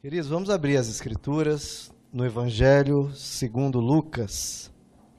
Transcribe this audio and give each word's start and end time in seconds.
Queridos, 0.00 0.28
vamos 0.28 0.48
abrir 0.48 0.76
as 0.76 0.88
Escrituras 0.88 1.90
no 2.12 2.24
Evangelho 2.24 3.10
segundo 3.16 3.80
Lucas. 3.80 4.70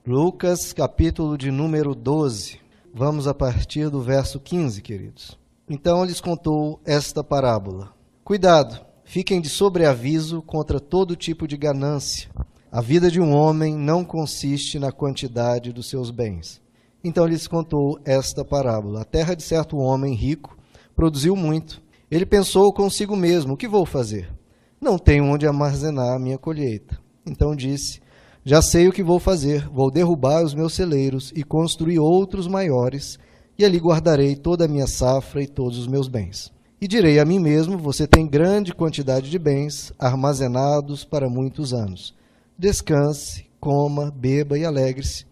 Lucas, 0.07 0.71
capítulo 0.71 1.37
de 1.37 1.51
número 1.51 1.93
12. 1.93 2.61
Vamos 2.93 3.27
a 3.27 3.33
partir 3.33 3.89
do 3.89 4.01
verso 4.01 4.39
15, 4.39 4.81
queridos. 4.81 5.37
Então 5.69 6.05
lhes 6.05 6.21
contou 6.21 6.79
esta 6.85 7.21
parábola: 7.21 7.93
Cuidado, 8.23 8.79
fiquem 9.03 9.41
de 9.41 9.49
sobreaviso 9.49 10.41
contra 10.41 10.79
todo 10.79 11.13
tipo 11.13 11.45
de 11.45 11.57
ganância. 11.57 12.31
A 12.71 12.79
vida 12.79 13.11
de 13.11 13.19
um 13.19 13.35
homem 13.35 13.75
não 13.75 14.05
consiste 14.05 14.79
na 14.79 14.93
quantidade 14.93 15.73
dos 15.73 15.89
seus 15.89 16.09
bens. 16.09 16.61
Então 17.03 17.27
lhes 17.27 17.47
contou 17.47 17.99
esta 18.05 18.45
parábola: 18.45 19.01
A 19.01 19.05
terra 19.05 19.35
de 19.35 19.43
certo 19.43 19.75
homem 19.75 20.13
rico 20.13 20.57
produziu 20.95 21.35
muito. 21.35 21.81
Ele 22.09 22.25
pensou 22.25 22.71
consigo 22.71 23.13
mesmo: 23.13 23.55
O 23.55 23.57
que 23.57 23.67
vou 23.67 23.85
fazer? 23.85 24.38
Não 24.81 24.97
tenho 24.97 25.25
onde 25.25 25.45
armazenar 25.45 26.15
a 26.15 26.19
minha 26.19 26.37
colheita. 26.37 26.97
Então 27.25 27.55
disse: 27.55 28.01
Já 28.45 28.61
sei 28.61 28.87
o 28.87 28.93
que 28.93 29.03
vou 29.03 29.19
fazer. 29.19 29.67
Vou 29.69 29.91
derrubar 29.91 30.43
os 30.43 30.53
meus 30.53 30.73
celeiros 30.73 31.33
e 31.35 31.43
construir 31.43 31.99
outros 31.99 32.47
maiores, 32.47 33.19
e 33.57 33.65
ali 33.65 33.77
guardarei 33.77 34.35
toda 34.35 34.65
a 34.65 34.67
minha 34.67 34.87
safra 34.87 35.43
e 35.43 35.47
todos 35.47 35.77
os 35.77 35.87
meus 35.87 36.07
bens. 36.07 36.51
E 36.79 36.87
direi 36.87 37.19
a 37.19 37.25
mim 37.25 37.39
mesmo: 37.39 37.77
Você 37.77 38.07
tem 38.07 38.25
grande 38.25 38.73
quantidade 38.73 39.29
de 39.29 39.37
bens 39.37 39.91
armazenados 39.99 41.03
para 41.03 41.29
muitos 41.29 41.73
anos. 41.73 42.15
Descanse, 42.57 43.45
coma, 43.59 44.09
beba 44.09 44.57
e 44.57 44.63
alegre-se. 44.63 45.25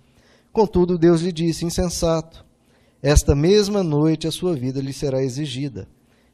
Contudo, 0.51 0.97
Deus 0.97 1.21
lhe 1.21 1.31
disse: 1.31 1.63
Insensato, 1.63 2.45
esta 3.01 3.33
mesma 3.33 3.81
noite 3.81 4.27
a 4.27 4.31
sua 4.31 4.55
vida 4.55 4.81
lhe 4.81 4.91
será 4.91 5.23
exigida. 5.23 5.87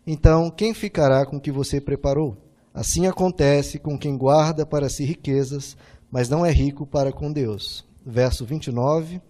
Então, 0.06 0.50
quem 0.50 0.74
ficará 0.74 1.26
com 1.26 1.38
o 1.38 1.42
que 1.42 1.52
você 1.52 1.80
preparou? 1.80 2.36
Assim 2.74 3.06
acontece 3.06 3.78
com 3.78 3.98
quem 3.98 4.18
guarda 4.18 4.66
para 4.66 4.90
si 4.90 5.04
riquezas, 5.04 5.78
mas 6.10 6.28
não 6.28 6.46
é 6.46 6.52
rico 6.52 6.88
para 6.88 7.12
com 7.12 7.32
Deus. 7.32 7.86
Verso 8.06 8.46
29. 8.46 9.22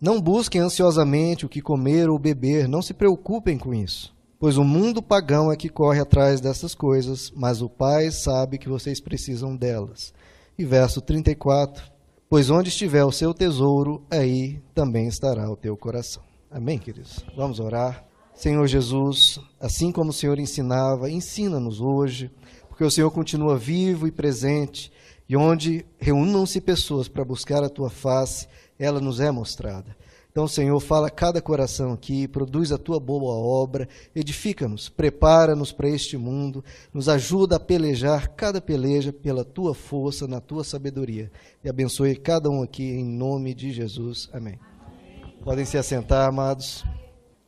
Não 0.00 0.20
busquem 0.20 0.60
ansiosamente 0.60 1.44
o 1.44 1.48
que 1.48 1.60
comer 1.60 2.08
ou 2.08 2.18
beber, 2.18 2.68
não 2.68 2.82
se 2.82 2.92
preocupem 2.92 3.56
com 3.56 3.72
isso, 3.72 4.14
pois 4.38 4.58
o 4.58 4.64
mundo 4.64 5.02
pagão 5.02 5.50
é 5.50 5.56
que 5.56 5.70
corre 5.70 6.00
atrás 6.00 6.38
dessas 6.40 6.74
coisas, 6.74 7.32
mas 7.34 7.62
o 7.62 7.68
Pai 7.68 8.10
sabe 8.10 8.58
que 8.58 8.68
vocês 8.68 9.00
precisam 9.00 9.56
delas. 9.56 10.12
E 10.58 10.64
verso 10.64 11.00
34. 11.00 11.92
Pois 12.28 12.50
onde 12.50 12.68
estiver 12.68 13.04
o 13.04 13.12
seu 13.12 13.32
tesouro, 13.32 14.04
aí 14.10 14.60
também 14.74 15.06
estará 15.06 15.50
o 15.50 15.56
teu 15.56 15.76
coração. 15.76 16.22
Amém, 16.50 16.78
queridos? 16.78 17.24
Vamos 17.36 17.60
orar. 17.60 18.05
Senhor 18.36 18.66
Jesus, 18.66 19.40
assim 19.58 19.90
como 19.90 20.10
o 20.10 20.12
Senhor 20.12 20.38
ensinava, 20.38 21.10
ensina-nos 21.10 21.80
hoje 21.80 22.30
porque 22.76 22.84
o 22.84 22.90
Senhor 22.90 23.10
continua 23.10 23.56
vivo 23.56 24.06
e 24.06 24.12
presente, 24.12 24.92
e 25.26 25.34
onde 25.34 25.86
reúnam-se 25.98 26.60
pessoas 26.60 27.08
para 27.08 27.24
buscar 27.24 27.64
a 27.64 27.70
tua 27.70 27.88
face, 27.88 28.46
ela 28.78 29.00
nos 29.00 29.18
é 29.18 29.30
mostrada. 29.30 29.96
Então, 30.30 30.46
Senhor, 30.46 30.78
fala 30.78 31.06
a 31.06 31.10
cada 31.10 31.40
coração 31.40 31.94
aqui, 31.94 32.28
produz 32.28 32.70
a 32.70 32.76
tua 32.76 33.00
boa 33.00 33.34
obra, 33.34 33.88
edifica-nos, 34.14 34.90
prepara-nos 34.90 35.72
para 35.72 35.88
este 35.88 36.18
mundo, 36.18 36.62
nos 36.92 37.08
ajuda 37.08 37.56
a 37.56 37.60
pelejar 37.60 38.28
cada 38.36 38.60
peleja 38.60 39.10
pela 39.10 39.42
tua 39.42 39.74
força, 39.74 40.28
na 40.28 40.38
tua 40.38 40.62
sabedoria. 40.62 41.32
E 41.64 41.70
abençoe 41.70 42.14
cada 42.14 42.50
um 42.50 42.62
aqui 42.62 42.84
em 42.84 43.06
nome 43.06 43.54
de 43.54 43.72
Jesus. 43.72 44.28
Amém. 44.34 44.60
Amém. 44.84 45.38
Podem 45.42 45.64
se 45.64 45.78
assentar, 45.78 46.28
amados. 46.28 46.84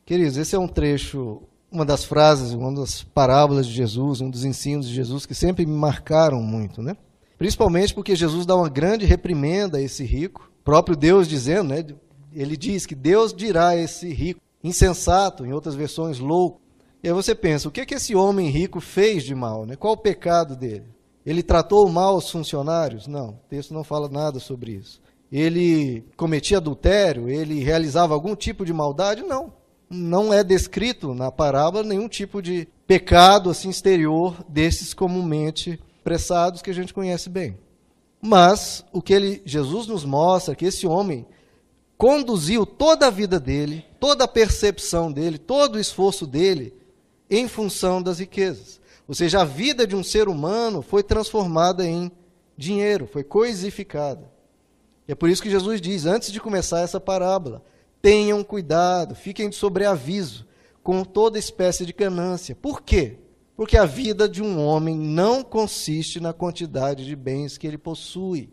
Queridos, 0.09 0.37
esse 0.37 0.55
é 0.55 0.59
um 0.59 0.67
trecho 0.67 1.43
uma 1.71 1.85
das 1.85 2.03
frases, 2.03 2.51
uma 2.53 2.73
das 2.73 3.03
parábolas 3.03 3.67
de 3.67 3.73
Jesus, 3.73 4.21
um 4.21 4.27
dos 4.31 4.43
ensinos 4.43 4.87
de 4.87 4.95
Jesus 4.95 5.23
que 5.23 5.35
sempre 5.35 5.67
me 5.67 5.77
marcaram 5.77 6.41
muito, 6.41 6.81
né? 6.81 6.97
Principalmente 7.37 7.93
porque 7.93 8.15
Jesus 8.15 8.43
dá 8.43 8.55
uma 8.55 8.69
grande 8.69 9.05
reprimenda 9.05 9.77
a 9.77 9.81
esse 9.83 10.03
rico, 10.03 10.51
próprio 10.63 10.97
Deus 10.97 11.27
dizendo, 11.27 11.69
né? 11.69 11.85
Ele 12.33 12.57
diz 12.57 12.87
que 12.87 12.95
Deus 12.95 13.31
dirá 13.31 13.67
a 13.67 13.77
esse 13.77 14.11
rico 14.11 14.41
insensato, 14.63 15.45
em 15.45 15.53
outras 15.53 15.75
versões 15.75 16.17
louco. 16.17 16.59
E 17.03 17.07
aí 17.07 17.13
você 17.13 17.35
pensa, 17.35 17.67
o 17.67 17.71
que 17.71 17.81
é 17.81 17.85
que 17.85 17.93
esse 17.93 18.15
homem 18.15 18.49
rico 18.49 18.81
fez 18.81 19.23
de 19.23 19.35
mal, 19.35 19.63
né? 19.63 19.75
Qual 19.75 19.93
o 19.93 19.97
pecado 19.97 20.55
dele? 20.55 20.87
Ele 21.23 21.43
tratou 21.43 21.87
mal 21.87 22.17
os 22.17 22.31
funcionários? 22.31 23.05
Não, 23.05 23.29
o 23.29 23.39
texto 23.47 23.75
não 23.75 23.83
fala 23.83 24.09
nada 24.09 24.39
sobre 24.39 24.71
isso. 24.71 24.99
Ele 25.31 26.03
cometia 26.17 26.57
adultério? 26.57 27.29
Ele 27.29 27.59
realizava 27.59 28.15
algum 28.15 28.35
tipo 28.35 28.65
de 28.65 28.73
maldade? 28.73 29.21
Não 29.21 29.58
não 29.89 30.33
é 30.33 30.43
descrito 30.43 31.13
na 31.13 31.31
parábola 31.31 31.83
nenhum 31.83 32.07
tipo 32.07 32.41
de 32.41 32.67
pecado 32.85 33.49
assim 33.49 33.69
exterior 33.69 34.35
desses 34.47 34.93
comumente 34.93 35.79
expressados 35.97 36.61
que 36.61 36.69
a 36.69 36.73
gente 36.73 36.93
conhece 36.93 37.29
bem. 37.29 37.57
Mas 38.21 38.85
o 38.91 39.01
que 39.01 39.13
ele, 39.13 39.41
Jesus 39.45 39.87
nos 39.87 40.05
mostra 40.05 40.55
que 40.55 40.65
esse 40.65 40.85
homem 40.85 41.25
conduziu 41.97 42.65
toda 42.65 43.07
a 43.07 43.09
vida 43.09 43.39
dele, 43.39 43.85
toda 43.99 44.23
a 44.23 44.27
percepção 44.27 45.11
dele, 45.11 45.37
todo 45.37 45.75
o 45.75 45.79
esforço 45.79 46.25
dele 46.27 46.73
em 47.29 47.47
função 47.47 48.01
das 48.01 48.19
riquezas. 48.19 48.79
Ou 49.07 49.15
seja, 49.15 49.41
a 49.41 49.45
vida 49.45 49.87
de 49.87 49.95
um 49.95 50.03
ser 50.03 50.27
humano 50.27 50.81
foi 50.81 51.03
transformada 51.03 51.85
em 51.85 52.11
dinheiro, 52.55 53.07
foi 53.07 53.23
coisificada. 53.23 54.31
E 55.07 55.11
é 55.11 55.15
por 55.15 55.29
isso 55.29 55.41
que 55.41 55.49
Jesus 55.49 55.81
diz, 55.81 56.05
antes 56.05 56.31
de 56.31 56.39
começar 56.39 56.81
essa 56.81 56.99
parábola, 56.99 57.63
Tenham 58.01 58.43
cuidado, 58.43 59.15
fiquem 59.15 59.49
de 59.49 59.55
sobreaviso 59.55 60.47
com 60.81 61.03
toda 61.03 61.37
espécie 61.37 61.85
de 61.85 61.93
ganância. 61.93 62.55
Por 62.55 62.81
quê? 62.81 63.17
Porque 63.55 63.77
a 63.77 63.85
vida 63.85 64.27
de 64.27 64.41
um 64.41 64.57
homem 64.63 64.95
não 64.95 65.43
consiste 65.43 66.19
na 66.19 66.31
quantidade 66.31 67.05
de 67.05 67.15
bens 67.15 67.57
que 67.57 67.67
ele 67.67 67.77
possui. 67.77 68.49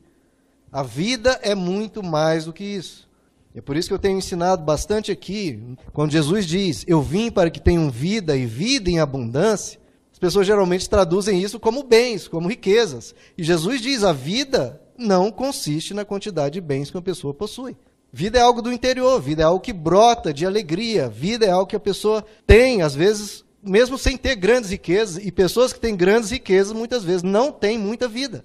A 0.70 0.82
vida 0.82 1.38
é 1.42 1.54
muito 1.54 2.02
mais 2.02 2.46
do 2.46 2.52
que 2.52 2.64
isso. 2.64 3.08
É 3.54 3.60
por 3.60 3.76
isso 3.76 3.88
que 3.88 3.94
eu 3.94 3.98
tenho 3.98 4.18
ensinado 4.18 4.62
bastante 4.62 5.10
aqui, 5.10 5.62
quando 5.92 6.10
Jesus 6.10 6.44
diz: 6.44 6.84
Eu 6.86 7.00
vim 7.00 7.30
para 7.30 7.48
que 7.48 7.60
tenham 7.60 7.88
vida 7.90 8.36
e 8.36 8.44
vida 8.44 8.90
em 8.90 8.98
abundância. 8.98 9.80
As 10.12 10.18
pessoas 10.18 10.46
geralmente 10.46 10.90
traduzem 10.90 11.42
isso 11.42 11.60
como 11.60 11.82
bens, 11.82 12.28
como 12.28 12.48
riquezas. 12.48 13.14
E 13.38 13.42
Jesus 13.42 13.80
diz: 13.80 14.02
a 14.02 14.12
vida 14.12 14.80
não 14.98 15.30
consiste 15.30 15.94
na 15.94 16.04
quantidade 16.04 16.54
de 16.54 16.60
bens 16.60 16.90
que 16.90 16.96
uma 16.96 17.02
pessoa 17.02 17.32
possui. 17.32 17.76
Vida 18.12 18.38
é 18.38 18.42
algo 18.42 18.62
do 18.62 18.72
interior, 18.72 19.20
vida 19.20 19.42
é 19.42 19.44
algo 19.44 19.60
que 19.60 19.72
brota 19.72 20.32
de 20.32 20.46
alegria, 20.46 21.08
vida 21.08 21.44
é 21.44 21.50
algo 21.50 21.66
que 21.66 21.76
a 21.76 21.80
pessoa 21.80 22.24
tem, 22.46 22.82
às 22.82 22.94
vezes, 22.94 23.44
mesmo 23.62 23.98
sem 23.98 24.16
ter 24.16 24.36
grandes 24.36 24.70
riquezas, 24.70 25.24
e 25.24 25.30
pessoas 25.30 25.72
que 25.72 25.80
têm 25.80 25.96
grandes 25.96 26.30
riquezas 26.30 26.72
muitas 26.72 27.04
vezes 27.04 27.22
não 27.22 27.52
têm 27.52 27.78
muita 27.78 28.08
vida. 28.08 28.44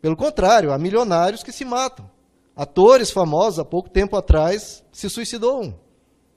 Pelo 0.00 0.16
contrário, 0.16 0.72
há 0.72 0.78
milionários 0.78 1.42
que 1.42 1.52
se 1.52 1.64
matam. 1.64 2.08
Atores 2.54 3.10
famosos, 3.10 3.58
há 3.58 3.64
pouco 3.64 3.90
tempo 3.90 4.16
atrás, 4.16 4.82
se 4.92 5.10
suicidou 5.10 5.62
um. 5.62 5.74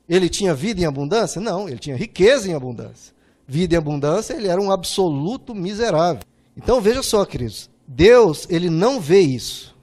Ele 0.08 0.28
tinha 0.28 0.54
vida 0.54 0.82
em 0.82 0.86
abundância? 0.86 1.40
Não, 1.40 1.70
ele 1.70 1.78
tinha 1.78 1.96
riqueza 1.96 2.50
em 2.50 2.56
abundância. 2.56 3.14
Vida 3.48 3.76
em 3.76 3.78
abundância, 3.78 4.34
ele 4.34 4.48
era 4.48 4.60
um 4.60 4.72
absoluto 4.72 5.54
miserável. 5.54 6.24
Então 6.58 6.82
veja 6.82 7.04
só, 7.04 7.24
queridos, 7.24 7.70
Deus, 7.88 8.48
ele 8.50 8.70
não 8.70 9.00
vê 9.00 9.22
isso 9.22 9.79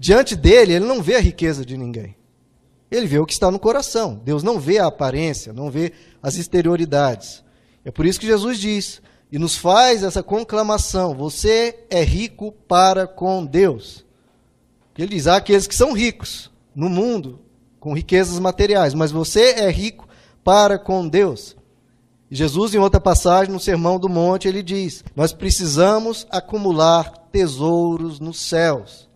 diante 0.00 0.34
dele, 0.34 0.72
ele 0.72 0.86
não 0.86 1.02
vê 1.02 1.16
a 1.16 1.20
riqueza 1.20 1.62
de 1.62 1.76
ninguém. 1.76 2.16
Ele 2.90 3.06
vê 3.06 3.18
o 3.18 3.26
que 3.26 3.34
está 3.34 3.50
no 3.50 3.58
coração. 3.58 4.18
Deus 4.24 4.42
não 4.42 4.58
vê 4.58 4.78
a 4.78 4.86
aparência, 4.86 5.52
não 5.52 5.70
vê 5.70 5.92
as 6.22 6.36
exterioridades. 6.36 7.44
É 7.84 7.90
por 7.90 8.06
isso 8.06 8.18
que 8.18 8.26
Jesus 8.26 8.58
diz 8.58 9.02
e 9.30 9.38
nos 9.38 9.56
faz 9.56 10.02
essa 10.02 10.22
conclamação: 10.22 11.14
você 11.14 11.84
é 11.90 12.02
rico 12.02 12.50
para 12.66 13.06
com 13.06 13.44
Deus. 13.44 14.04
Ele 14.96 15.14
diz: 15.14 15.26
há 15.26 15.36
aqueles 15.36 15.66
que 15.66 15.74
são 15.74 15.92
ricos 15.92 16.50
no 16.74 16.88
mundo, 16.88 17.38
com 17.78 17.94
riquezas 17.94 18.38
materiais, 18.38 18.94
mas 18.94 19.12
você 19.12 19.50
é 19.52 19.70
rico 19.70 20.08
para 20.42 20.78
com 20.78 21.06
Deus. 21.06 21.54
Jesus, 22.30 22.74
em 22.74 22.78
outra 22.78 23.00
passagem, 23.00 23.52
no 23.52 23.60
Sermão 23.60 24.00
do 24.00 24.08
Monte, 24.08 24.48
ele 24.48 24.62
diz: 24.62 25.04
Nós 25.14 25.32
precisamos 25.32 26.26
acumular 26.30 27.28
tesouros 27.30 28.18
nos 28.18 28.40
céus. 28.40 29.09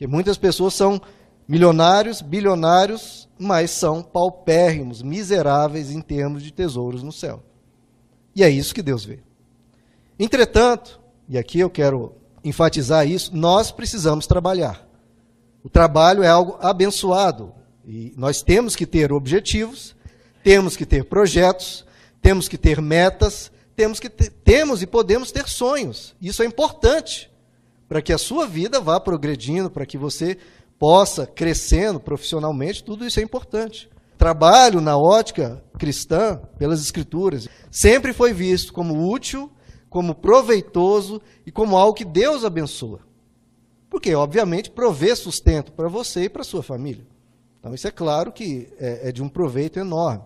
Porque 0.00 0.06
muitas 0.06 0.38
pessoas 0.38 0.72
são 0.72 0.98
milionários, 1.46 2.22
bilionários, 2.22 3.28
mas 3.38 3.70
são 3.70 4.02
paupérrimos, 4.02 5.02
miseráveis 5.02 5.90
em 5.90 6.00
termos 6.00 6.42
de 6.42 6.50
tesouros 6.50 7.02
no 7.02 7.12
céu. 7.12 7.42
E 8.34 8.42
é 8.42 8.48
isso 8.48 8.74
que 8.74 8.80
Deus 8.80 9.04
vê. 9.04 9.18
Entretanto, 10.18 10.98
e 11.28 11.36
aqui 11.36 11.60
eu 11.60 11.68
quero 11.68 12.14
enfatizar 12.42 13.06
isso, 13.06 13.36
nós 13.36 13.70
precisamos 13.70 14.26
trabalhar. 14.26 14.88
O 15.62 15.68
trabalho 15.68 16.22
é 16.22 16.28
algo 16.28 16.56
abençoado 16.62 17.52
e 17.86 18.14
nós 18.16 18.40
temos 18.40 18.74
que 18.74 18.86
ter 18.86 19.12
objetivos, 19.12 19.94
temos 20.42 20.78
que 20.78 20.86
ter 20.86 21.04
projetos, 21.04 21.84
temos 22.22 22.48
que 22.48 22.56
ter 22.56 22.80
metas, 22.80 23.52
temos 23.76 24.00
que 24.00 24.08
ter, 24.08 24.30
temos 24.30 24.80
e 24.80 24.86
podemos 24.86 25.30
ter 25.30 25.46
sonhos. 25.46 26.16
Isso 26.22 26.42
é 26.42 26.46
importante 26.46 27.29
para 27.90 28.00
que 28.00 28.12
a 28.12 28.18
sua 28.18 28.46
vida 28.46 28.80
vá 28.80 29.00
progredindo, 29.00 29.68
para 29.68 29.84
que 29.84 29.98
você 29.98 30.38
possa 30.78 31.26
crescendo 31.26 31.98
profissionalmente, 31.98 32.84
tudo 32.84 33.04
isso 33.04 33.18
é 33.18 33.22
importante. 33.24 33.90
Trabalho 34.16 34.80
na 34.80 34.96
ótica 34.96 35.60
cristã, 35.76 36.40
pelas 36.56 36.80
escrituras, 36.80 37.48
sempre 37.68 38.12
foi 38.12 38.32
visto 38.32 38.72
como 38.72 39.10
útil, 39.10 39.50
como 39.88 40.14
proveitoso 40.14 41.20
e 41.44 41.50
como 41.50 41.76
algo 41.76 41.94
que 41.94 42.04
Deus 42.04 42.44
abençoa. 42.44 43.00
Porque, 43.90 44.14
obviamente, 44.14 44.70
provê 44.70 45.16
sustento 45.16 45.72
para 45.72 45.88
você 45.88 46.26
e 46.26 46.28
para 46.28 46.44
sua 46.44 46.62
família. 46.62 47.04
Então, 47.58 47.74
isso 47.74 47.88
é 47.88 47.90
claro 47.90 48.30
que 48.30 48.68
é, 48.78 49.08
é 49.08 49.12
de 49.12 49.20
um 49.20 49.28
proveito 49.28 49.80
enorme. 49.80 50.22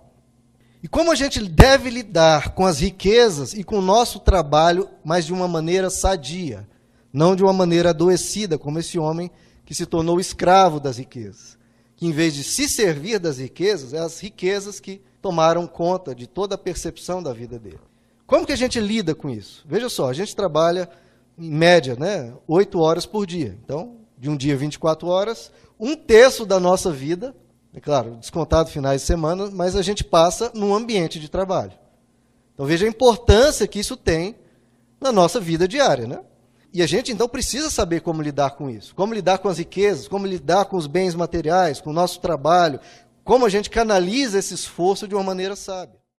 E 0.82 0.86
como 0.86 1.10
a 1.10 1.14
gente 1.14 1.42
deve 1.42 1.88
lidar 1.88 2.50
com 2.54 2.66
as 2.66 2.80
riquezas 2.80 3.54
e 3.54 3.64
com 3.64 3.78
o 3.78 3.82
nosso 3.82 4.20
trabalho, 4.20 4.86
mas 5.02 5.24
de 5.24 5.32
uma 5.32 5.48
maneira 5.48 5.88
sadia, 5.88 6.68
não 7.14 7.36
de 7.36 7.44
uma 7.44 7.52
maneira 7.52 7.90
adoecida, 7.90 8.58
como 8.58 8.80
esse 8.80 8.98
homem 8.98 9.30
que 9.64 9.72
se 9.72 9.86
tornou 9.86 10.18
escravo 10.18 10.80
das 10.80 10.98
riquezas. 10.98 11.56
Que 11.94 12.06
em 12.06 12.10
vez 12.10 12.34
de 12.34 12.42
se 12.42 12.68
servir 12.68 13.20
das 13.20 13.38
riquezas, 13.38 13.94
é 13.94 14.00
as 14.00 14.18
riquezas 14.18 14.80
que 14.80 15.00
tomaram 15.22 15.64
conta 15.64 16.12
de 16.12 16.26
toda 16.26 16.56
a 16.56 16.58
percepção 16.58 17.22
da 17.22 17.32
vida 17.32 17.56
dele. 17.56 17.78
Como 18.26 18.44
que 18.44 18.52
a 18.52 18.56
gente 18.56 18.80
lida 18.80 19.14
com 19.14 19.30
isso? 19.30 19.64
Veja 19.64 19.88
só, 19.88 20.08
a 20.08 20.12
gente 20.12 20.34
trabalha 20.34 20.90
em 21.38 21.50
média, 21.50 21.94
né, 21.94 22.34
8 22.48 22.80
horas 22.80 23.06
por 23.06 23.24
dia. 23.24 23.56
Então, 23.64 23.96
de 24.18 24.28
um 24.28 24.36
dia 24.36 24.56
24 24.56 25.06
horas, 25.06 25.52
um 25.78 25.94
terço 25.94 26.44
da 26.44 26.58
nossa 26.58 26.90
vida, 26.90 27.32
é 27.72 27.78
claro, 27.78 28.16
descontado 28.16 28.70
finais 28.70 29.02
de 29.02 29.06
semana, 29.06 29.50
mas 29.52 29.76
a 29.76 29.82
gente 29.82 30.02
passa 30.02 30.50
num 30.52 30.74
ambiente 30.74 31.20
de 31.20 31.28
trabalho. 31.28 31.72
Então 32.54 32.66
veja 32.66 32.86
a 32.86 32.88
importância 32.88 33.68
que 33.68 33.78
isso 33.78 33.96
tem 33.96 34.36
na 35.00 35.12
nossa 35.12 35.38
vida 35.38 35.68
diária, 35.68 36.08
né? 36.08 36.20
E 36.74 36.82
a 36.82 36.88
gente 36.88 37.12
então 37.12 37.28
precisa 37.28 37.70
saber 37.70 38.00
como 38.00 38.20
lidar 38.20 38.50
com 38.56 38.68
isso, 38.68 38.96
como 38.96 39.14
lidar 39.14 39.38
com 39.38 39.48
as 39.48 39.58
riquezas, 39.58 40.08
como 40.08 40.26
lidar 40.26 40.64
com 40.64 40.76
os 40.76 40.88
bens 40.88 41.14
materiais, 41.14 41.80
com 41.80 41.90
o 41.90 41.92
nosso 41.92 42.20
trabalho, 42.20 42.80
como 43.22 43.46
a 43.46 43.48
gente 43.48 43.70
canaliza 43.70 44.40
esse 44.40 44.54
esforço 44.54 45.06
de 45.06 45.14
uma 45.14 45.22
maneira 45.22 45.54
sábia. 45.54 46.03